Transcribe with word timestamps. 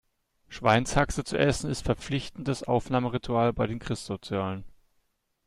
Schweinshaxe 0.47 1.23
zu 1.23 1.37
essen, 1.37 1.69
ist 1.69 1.85
verpflichtendes 1.85 2.63
Aufnahmeritual 2.63 3.53
bei 3.53 3.67
den 3.67 3.77
Christsozialen. 3.77 4.63